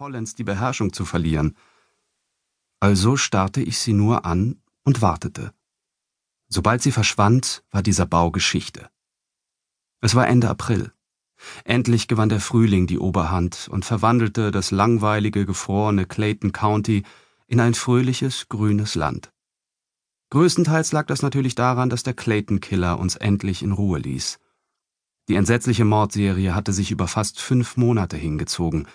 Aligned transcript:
vollends 0.00 0.34
die 0.34 0.44
Beherrschung 0.44 0.94
zu 0.94 1.04
verlieren. 1.04 1.54
Also 2.80 3.18
starrte 3.18 3.60
ich 3.60 3.78
sie 3.78 3.92
nur 3.92 4.24
an 4.24 4.62
und 4.82 5.02
wartete. 5.02 5.52
Sobald 6.48 6.80
sie 6.80 6.90
verschwand, 6.90 7.62
war 7.70 7.82
dieser 7.82 8.06
Bau 8.06 8.30
Geschichte. 8.30 8.88
Es 10.00 10.14
war 10.14 10.26
Ende 10.26 10.48
April. 10.48 10.94
Endlich 11.64 12.08
gewann 12.08 12.30
der 12.30 12.40
Frühling 12.40 12.86
die 12.86 12.98
Oberhand 12.98 13.68
und 13.70 13.84
verwandelte 13.84 14.50
das 14.50 14.70
langweilige, 14.70 15.44
gefrorene 15.44 16.06
Clayton 16.06 16.52
County 16.52 17.02
in 17.46 17.60
ein 17.60 17.74
fröhliches, 17.74 18.48
grünes 18.48 18.94
Land. 18.94 19.30
Größtenteils 20.30 20.92
lag 20.92 21.08
das 21.08 21.20
natürlich 21.20 21.56
daran, 21.56 21.90
dass 21.90 22.04
der 22.04 22.14
Clayton-Killer 22.14 22.98
uns 22.98 23.16
endlich 23.16 23.62
in 23.62 23.72
Ruhe 23.72 23.98
ließ. 23.98 24.38
Die 25.28 25.34
entsetzliche 25.34 25.84
Mordserie 25.84 26.54
hatte 26.54 26.72
sich 26.72 26.90
über 26.90 27.06
fast 27.06 27.38
fünf 27.38 27.76
Monate 27.76 28.16
hingezogen, 28.16 28.88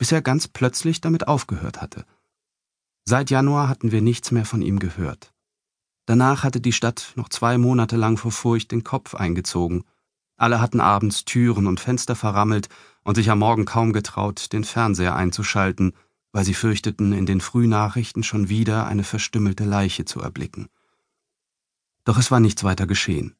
bis 0.00 0.12
er 0.12 0.22
ganz 0.22 0.48
plötzlich 0.48 1.02
damit 1.02 1.28
aufgehört 1.28 1.82
hatte. 1.82 2.06
Seit 3.04 3.28
Januar 3.28 3.68
hatten 3.68 3.92
wir 3.92 4.00
nichts 4.00 4.30
mehr 4.30 4.46
von 4.46 4.62
ihm 4.62 4.78
gehört. 4.78 5.34
Danach 6.06 6.42
hatte 6.42 6.62
die 6.62 6.72
Stadt 6.72 7.12
noch 7.16 7.28
zwei 7.28 7.58
Monate 7.58 7.98
lang 7.98 8.16
vor 8.16 8.32
Furcht 8.32 8.72
den 8.72 8.82
Kopf 8.82 9.14
eingezogen. 9.14 9.84
Alle 10.38 10.58
hatten 10.58 10.80
abends 10.80 11.26
Türen 11.26 11.66
und 11.66 11.80
Fenster 11.80 12.16
verrammelt 12.16 12.70
und 13.04 13.16
sich 13.16 13.30
am 13.30 13.40
Morgen 13.40 13.66
kaum 13.66 13.92
getraut, 13.92 14.54
den 14.54 14.64
Fernseher 14.64 15.16
einzuschalten, 15.16 15.92
weil 16.32 16.46
sie 16.46 16.54
fürchteten, 16.54 17.12
in 17.12 17.26
den 17.26 17.42
Frühnachrichten 17.42 18.22
schon 18.22 18.48
wieder 18.48 18.86
eine 18.86 19.04
verstümmelte 19.04 19.64
Leiche 19.64 20.06
zu 20.06 20.20
erblicken. 20.20 20.70
Doch 22.04 22.16
es 22.16 22.30
war 22.30 22.40
nichts 22.40 22.64
weiter 22.64 22.86
geschehen. 22.86 23.36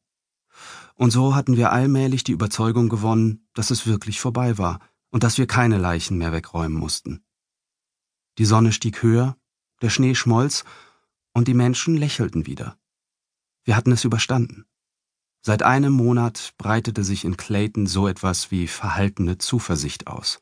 Und 0.93 1.09
so 1.09 1.33
hatten 1.33 1.57
wir 1.57 1.71
allmählich 1.71 2.23
die 2.23 2.33
Überzeugung 2.33 2.87
gewonnen, 2.87 3.47
dass 3.55 3.71
es 3.71 3.87
wirklich 3.87 4.19
vorbei 4.19 4.59
war 4.59 4.79
und 5.11 5.23
dass 5.23 5.37
wir 5.37 5.47
keine 5.47 5.77
Leichen 5.77 6.17
mehr 6.17 6.31
wegräumen 6.31 6.77
mussten. 6.77 7.23
Die 8.37 8.45
Sonne 8.45 8.71
stieg 8.71 9.03
höher, 9.03 9.37
der 9.81 9.89
Schnee 9.89 10.15
schmolz 10.15 10.63
und 11.33 11.47
die 11.47 11.53
Menschen 11.53 11.95
lächelten 11.95 12.45
wieder. 12.45 12.77
Wir 13.63 13.75
hatten 13.75 13.91
es 13.91 14.03
überstanden. 14.03 14.65
Seit 15.43 15.63
einem 15.63 15.93
Monat 15.93 16.53
breitete 16.57 17.03
sich 17.03 17.25
in 17.25 17.35
Clayton 17.35 17.87
so 17.87 18.07
etwas 18.07 18.51
wie 18.51 18.67
verhaltene 18.67 19.37
Zuversicht 19.37 20.07
aus. 20.07 20.39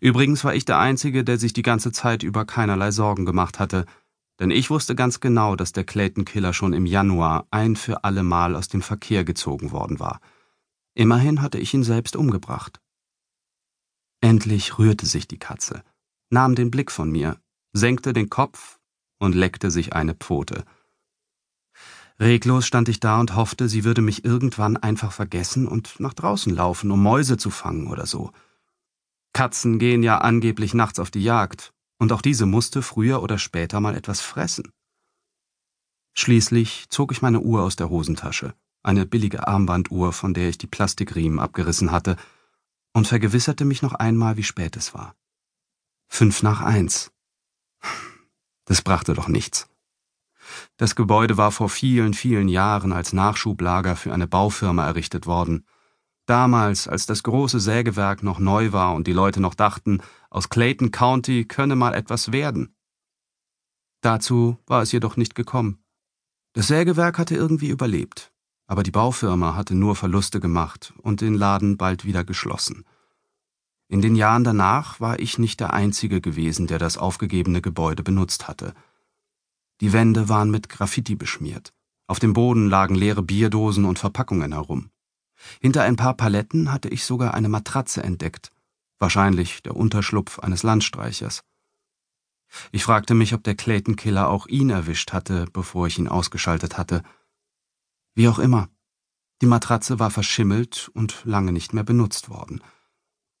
Übrigens 0.00 0.44
war 0.44 0.54
ich 0.54 0.64
der 0.64 0.78
Einzige, 0.78 1.24
der 1.24 1.38
sich 1.38 1.52
die 1.52 1.62
ganze 1.62 1.92
Zeit 1.92 2.22
über 2.22 2.44
keinerlei 2.44 2.90
Sorgen 2.90 3.24
gemacht 3.24 3.58
hatte, 3.58 3.86
denn 4.38 4.50
ich 4.50 4.70
wusste 4.70 4.94
ganz 4.94 5.20
genau, 5.20 5.56
dass 5.56 5.72
der 5.72 5.84
Clayton-Killer 5.84 6.52
schon 6.52 6.72
im 6.72 6.86
Januar 6.86 7.46
ein 7.50 7.74
für 7.74 8.04
alle 8.04 8.22
Mal 8.22 8.54
aus 8.54 8.68
dem 8.68 8.82
Verkehr 8.82 9.24
gezogen 9.24 9.72
worden 9.72 9.98
war. 9.98 10.20
Immerhin 10.94 11.42
hatte 11.42 11.58
ich 11.58 11.74
ihn 11.74 11.84
selbst 11.84 12.16
umgebracht. 12.16 12.80
Endlich 14.20 14.78
rührte 14.78 15.06
sich 15.06 15.28
die 15.28 15.38
Katze, 15.38 15.82
nahm 16.30 16.54
den 16.54 16.70
Blick 16.70 16.90
von 16.90 17.10
mir, 17.10 17.40
senkte 17.72 18.12
den 18.12 18.30
Kopf 18.30 18.78
und 19.18 19.34
leckte 19.34 19.70
sich 19.70 19.92
eine 19.92 20.14
Pfote. 20.14 20.64
Reglos 22.20 22.66
stand 22.66 22.88
ich 22.88 22.98
da 22.98 23.20
und 23.20 23.36
hoffte, 23.36 23.68
sie 23.68 23.84
würde 23.84 24.02
mich 24.02 24.24
irgendwann 24.24 24.76
einfach 24.76 25.12
vergessen 25.12 25.68
und 25.68 26.00
nach 26.00 26.14
draußen 26.14 26.52
laufen, 26.52 26.90
um 26.90 27.00
Mäuse 27.00 27.36
zu 27.36 27.50
fangen 27.50 27.86
oder 27.86 28.06
so. 28.06 28.32
Katzen 29.32 29.78
gehen 29.78 30.02
ja 30.02 30.18
angeblich 30.18 30.74
nachts 30.74 30.98
auf 30.98 31.12
die 31.12 31.22
Jagd, 31.22 31.72
und 31.98 32.12
auch 32.12 32.22
diese 32.22 32.46
musste 32.46 32.82
früher 32.82 33.22
oder 33.22 33.38
später 33.38 33.78
mal 33.78 33.94
etwas 33.94 34.20
fressen. 34.20 34.72
Schließlich 36.14 36.86
zog 36.88 37.12
ich 37.12 37.22
meine 37.22 37.40
Uhr 37.40 37.62
aus 37.62 37.76
der 37.76 37.88
Hosentasche, 37.88 38.54
eine 38.82 39.06
billige 39.06 39.46
Armbanduhr, 39.46 40.12
von 40.12 40.34
der 40.34 40.48
ich 40.48 40.58
die 40.58 40.66
Plastikriemen 40.66 41.38
abgerissen 41.38 41.92
hatte, 41.92 42.16
und 42.98 43.08
vergewisserte 43.08 43.64
mich 43.64 43.80
noch 43.80 43.94
einmal, 43.94 44.36
wie 44.36 44.42
spät 44.42 44.76
es 44.76 44.92
war. 44.92 45.14
Fünf 46.08 46.42
nach 46.42 46.60
eins. 46.60 47.10
Das 48.66 48.82
brachte 48.82 49.14
doch 49.14 49.28
nichts. 49.28 49.68
Das 50.76 50.94
Gebäude 50.94 51.36
war 51.36 51.52
vor 51.52 51.68
vielen, 51.68 52.12
vielen 52.12 52.48
Jahren 52.48 52.92
als 52.92 53.12
Nachschublager 53.12 53.96
für 53.96 54.12
eine 54.12 54.26
Baufirma 54.26 54.84
errichtet 54.86 55.26
worden, 55.26 55.64
Damals, 56.28 56.86
als 56.86 57.06
das 57.06 57.22
große 57.22 57.58
Sägewerk 57.58 58.22
noch 58.22 58.38
neu 58.38 58.72
war 58.72 58.94
und 58.94 59.06
die 59.06 59.14
Leute 59.14 59.40
noch 59.40 59.54
dachten, 59.54 60.02
aus 60.28 60.50
Clayton 60.50 60.90
County 60.90 61.46
könne 61.46 61.74
mal 61.74 61.94
etwas 61.94 62.32
werden. 62.32 62.76
Dazu 64.02 64.58
war 64.66 64.82
es 64.82 64.92
jedoch 64.92 65.16
nicht 65.16 65.34
gekommen. 65.34 65.82
Das 66.52 66.66
Sägewerk 66.66 67.16
hatte 67.16 67.34
irgendwie 67.34 67.70
überlebt, 67.70 68.30
aber 68.68 68.84
die 68.84 68.92
Baufirma 68.92 69.56
hatte 69.56 69.74
nur 69.74 69.96
Verluste 69.96 70.38
gemacht 70.38 70.92
und 70.98 71.22
den 71.22 71.34
Laden 71.34 71.76
bald 71.78 72.04
wieder 72.04 72.22
geschlossen. 72.22 72.84
In 73.88 74.02
den 74.02 74.14
Jahren 74.14 74.44
danach 74.44 75.00
war 75.00 75.18
ich 75.18 75.38
nicht 75.38 75.58
der 75.58 75.72
Einzige 75.72 76.20
gewesen, 76.20 76.66
der 76.66 76.78
das 76.78 76.98
aufgegebene 76.98 77.62
Gebäude 77.62 78.02
benutzt 78.02 78.46
hatte. 78.46 78.74
Die 79.80 79.94
Wände 79.94 80.28
waren 80.28 80.50
mit 80.50 80.68
Graffiti 80.68 81.14
beschmiert. 81.14 81.72
Auf 82.06 82.18
dem 82.18 82.34
Boden 82.34 82.68
lagen 82.68 82.94
leere 82.94 83.22
Bierdosen 83.22 83.86
und 83.86 83.98
Verpackungen 83.98 84.52
herum. 84.52 84.90
Hinter 85.60 85.84
ein 85.84 85.96
paar 85.96 86.14
Paletten 86.14 86.70
hatte 86.70 86.90
ich 86.90 87.04
sogar 87.04 87.32
eine 87.32 87.48
Matratze 87.48 88.02
entdeckt, 88.02 88.50
wahrscheinlich 88.98 89.62
der 89.62 89.76
Unterschlupf 89.76 90.40
eines 90.40 90.62
Landstreichers. 90.62 91.42
Ich 92.70 92.84
fragte 92.84 93.14
mich, 93.14 93.32
ob 93.32 93.44
der 93.44 93.54
Clayton-Killer 93.54 94.28
auch 94.28 94.46
ihn 94.46 94.68
erwischt 94.68 95.12
hatte, 95.12 95.46
bevor 95.52 95.86
ich 95.86 95.98
ihn 95.98 96.08
ausgeschaltet 96.08 96.76
hatte. 96.76 97.02
Wie 98.18 98.26
auch 98.26 98.40
immer, 98.40 98.68
die 99.42 99.46
Matratze 99.46 100.00
war 100.00 100.10
verschimmelt 100.10 100.90
und 100.92 101.22
lange 101.24 101.52
nicht 101.52 101.72
mehr 101.72 101.84
benutzt 101.84 102.28
worden. 102.28 102.64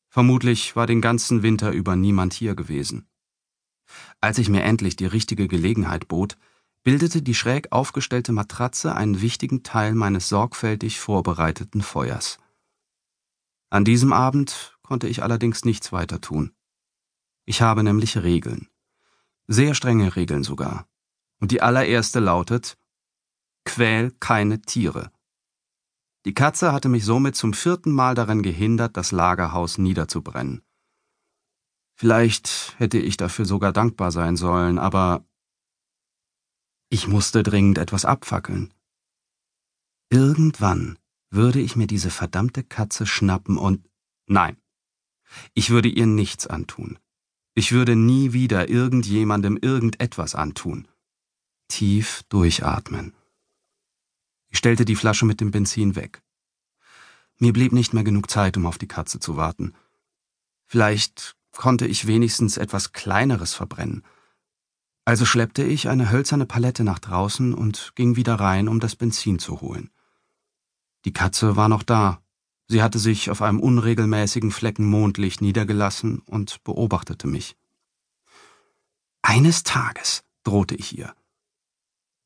Vermutlich 0.08 0.76
war 0.76 0.86
den 0.86 1.00
ganzen 1.00 1.42
Winter 1.42 1.72
über 1.72 1.96
niemand 1.96 2.32
hier 2.32 2.54
gewesen. 2.54 3.08
Als 4.20 4.38
ich 4.38 4.48
mir 4.48 4.62
endlich 4.62 4.94
die 4.94 5.06
richtige 5.06 5.48
Gelegenheit 5.48 6.06
bot, 6.06 6.38
bildete 6.84 7.22
die 7.22 7.34
schräg 7.34 7.72
aufgestellte 7.72 8.30
Matratze 8.30 8.94
einen 8.94 9.20
wichtigen 9.20 9.64
Teil 9.64 9.96
meines 9.96 10.28
sorgfältig 10.28 11.00
vorbereiteten 11.00 11.82
Feuers. 11.82 12.38
An 13.70 13.84
diesem 13.84 14.12
Abend 14.12 14.78
konnte 14.82 15.08
ich 15.08 15.24
allerdings 15.24 15.64
nichts 15.64 15.90
weiter 15.90 16.20
tun. 16.20 16.52
Ich 17.46 17.62
habe 17.62 17.82
nämlich 17.82 18.16
Regeln. 18.16 18.68
Sehr 19.48 19.74
strenge 19.74 20.14
Regeln 20.14 20.44
sogar. 20.44 20.86
Und 21.40 21.50
die 21.50 21.62
allererste 21.62 22.20
lautet 22.20 22.78
Quäl 23.68 24.12
keine 24.18 24.62
Tiere. 24.62 25.12
Die 26.24 26.32
Katze 26.32 26.72
hatte 26.72 26.88
mich 26.88 27.04
somit 27.04 27.36
zum 27.36 27.52
vierten 27.52 27.92
Mal 27.92 28.14
daran 28.14 28.42
gehindert, 28.42 28.96
das 28.96 29.12
Lagerhaus 29.12 29.76
niederzubrennen. 29.76 30.62
Vielleicht 31.94 32.74
hätte 32.78 32.98
ich 32.98 33.18
dafür 33.18 33.44
sogar 33.44 33.74
dankbar 33.74 34.10
sein 34.10 34.36
sollen, 34.36 34.78
aber 34.78 35.22
ich 36.88 37.08
musste 37.08 37.42
dringend 37.42 37.76
etwas 37.76 38.06
abfackeln. 38.06 38.72
Irgendwann 40.08 40.98
würde 41.30 41.60
ich 41.60 41.76
mir 41.76 41.86
diese 41.86 42.10
verdammte 42.10 42.64
Katze 42.64 43.04
schnappen 43.04 43.58
und 43.58 43.86
nein, 44.26 44.56
ich 45.52 45.68
würde 45.68 45.90
ihr 45.90 46.06
nichts 46.06 46.46
antun. 46.46 46.98
Ich 47.54 47.72
würde 47.72 47.96
nie 47.96 48.32
wieder 48.32 48.70
irgendjemandem 48.70 49.58
irgendetwas 49.60 50.34
antun. 50.34 50.88
Tief 51.68 52.22
durchatmen. 52.30 53.12
Ich 54.48 54.58
stellte 54.58 54.84
die 54.84 54.96
Flasche 54.96 55.26
mit 55.26 55.40
dem 55.40 55.50
Benzin 55.50 55.96
weg. 55.96 56.22
Mir 57.38 57.52
blieb 57.52 57.72
nicht 57.72 57.94
mehr 57.94 58.04
genug 58.04 58.30
Zeit, 58.30 58.56
um 58.56 58.66
auf 58.66 58.78
die 58.78 58.88
Katze 58.88 59.20
zu 59.20 59.36
warten. 59.36 59.74
Vielleicht 60.66 61.36
konnte 61.52 61.86
ich 61.86 62.06
wenigstens 62.06 62.56
etwas 62.56 62.92
Kleineres 62.92 63.54
verbrennen, 63.54 64.04
also 65.08 65.24
schleppte 65.24 65.64
ich 65.64 65.88
eine 65.88 66.10
hölzerne 66.10 66.44
Palette 66.44 66.84
nach 66.84 66.98
draußen 66.98 67.54
und 67.54 67.92
ging 67.94 68.16
wieder 68.16 68.34
rein, 68.34 68.68
um 68.68 68.78
das 68.78 68.94
Benzin 68.94 69.38
zu 69.38 69.62
holen. 69.62 69.88
Die 71.06 71.14
Katze 71.14 71.56
war 71.56 71.70
noch 71.70 71.82
da. 71.82 72.20
Sie 72.66 72.82
hatte 72.82 72.98
sich 72.98 73.30
auf 73.30 73.40
einem 73.40 73.58
unregelmäßigen 73.58 74.50
Flecken 74.50 74.84
Mondlicht 74.84 75.40
niedergelassen 75.40 76.18
und 76.26 76.62
beobachtete 76.62 77.26
mich. 77.26 77.56
Eines 79.22 79.62
Tages, 79.62 80.24
drohte 80.44 80.74
ich 80.74 80.98
ihr. 80.98 81.14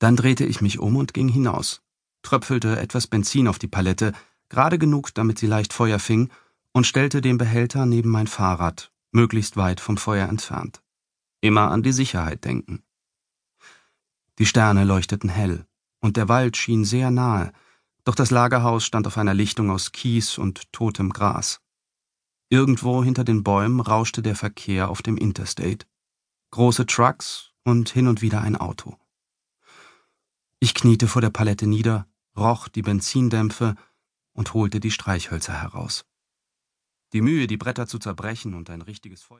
Dann 0.00 0.16
drehte 0.16 0.44
ich 0.44 0.60
mich 0.60 0.80
um 0.80 0.96
und 0.96 1.14
ging 1.14 1.28
hinaus, 1.28 1.82
tröpfelte 2.22 2.78
etwas 2.78 3.06
Benzin 3.06 3.48
auf 3.48 3.58
die 3.58 3.68
Palette, 3.68 4.12
gerade 4.48 4.78
genug, 4.78 5.14
damit 5.14 5.38
sie 5.38 5.46
leicht 5.46 5.72
Feuer 5.72 5.98
fing, 5.98 6.30
und 6.72 6.86
stellte 6.86 7.20
den 7.20 7.38
Behälter 7.38 7.86
neben 7.86 8.10
mein 8.10 8.26
Fahrrad, 8.26 8.92
möglichst 9.10 9.56
weit 9.56 9.80
vom 9.80 9.96
Feuer 9.96 10.28
entfernt. 10.28 10.82
Immer 11.40 11.70
an 11.70 11.82
die 11.82 11.92
Sicherheit 11.92 12.44
denken. 12.44 12.82
Die 14.38 14.46
Sterne 14.46 14.84
leuchteten 14.84 15.28
hell, 15.28 15.66
und 16.00 16.16
der 16.16 16.28
Wald 16.28 16.56
schien 16.56 16.84
sehr 16.84 17.10
nahe, 17.10 17.52
doch 18.04 18.14
das 18.14 18.30
Lagerhaus 18.30 18.84
stand 18.84 19.06
auf 19.06 19.18
einer 19.18 19.34
Lichtung 19.34 19.70
aus 19.70 19.92
Kies 19.92 20.38
und 20.38 20.72
totem 20.72 21.10
Gras. 21.10 21.60
Irgendwo 22.48 23.02
hinter 23.02 23.24
den 23.24 23.42
Bäumen 23.42 23.80
rauschte 23.80 24.20
der 24.20 24.36
Verkehr 24.36 24.90
auf 24.90 25.00
dem 25.00 25.16
Interstate. 25.16 25.86
Große 26.50 26.84
Trucks 26.86 27.52
und 27.64 27.88
hin 27.88 28.08
und 28.08 28.20
wieder 28.20 28.42
ein 28.42 28.56
Auto. 28.56 28.98
Ich 30.60 30.74
kniete 30.74 31.08
vor 31.08 31.22
der 31.22 31.30
Palette 31.30 31.66
nieder, 31.66 32.06
roch 32.36 32.68
die 32.68 32.82
Benzindämpfe 32.82 33.76
und 34.32 34.54
holte 34.54 34.80
die 34.80 34.90
Streichhölzer 34.90 35.60
heraus. 35.60 36.04
Die 37.12 37.20
Mühe, 37.20 37.46
die 37.46 37.58
Bretter 37.58 37.86
zu 37.86 37.98
zerbrechen 37.98 38.54
und 38.54 38.70
ein 38.70 38.82
richtiges 38.82 39.22
Feuer 39.22 39.30